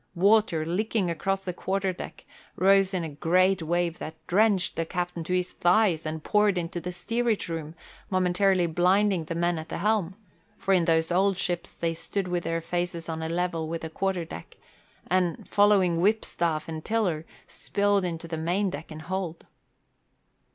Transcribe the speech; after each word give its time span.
Water, 0.15 0.65
licking 0.65 1.11
across 1.11 1.41
the 1.45 1.53
quarter 1.53 1.93
deck, 1.93 2.25
rose 2.55 2.91
in 2.91 3.03
a 3.03 3.09
great 3.09 3.61
wave 3.61 3.99
that 3.99 4.15
drenched 4.25 4.75
the 4.75 4.83
captain 4.83 5.23
to 5.25 5.33
his 5.35 5.51
thighs 5.51 6.07
and 6.07 6.23
poured 6.23 6.57
into 6.57 6.81
the 6.81 6.91
steerage 6.91 7.47
room, 7.47 7.75
momentarily 8.09 8.65
blinding 8.65 9.25
the 9.25 9.35
men 9.35 9.59
at 9.59 9.69
the 9.69 9.77
helm, 9.77 10.15
for 10.57 10.73
in 10.73 10.85
those 10.85 11.11
old 11.11 11.37
ships 11.37 11.75
they 11.75 11.93
stood 11.93 12.27
with 12.27 12.45
their 12.45 12.61
faces 12.61 13.07
on 13.07 13.21
a 13.21 13.29
level 13.29 13.67
with 13.67 13.81
the 13.83 13.91
quarter 13.91 14.25
deck, 14.25 14.57
and, 15.05 15.47
following 15.47 16.01
whipstaff 16.01 16.67
and 16.67 16.83
tiller, 16.83 17.23
spilled 17.47 18.03
into 18.03 18.27
the 18.27 18.37
main 18.39 18.71
deck 18.71 18.89
and 18.89 19.03
hold. 19.03 19.45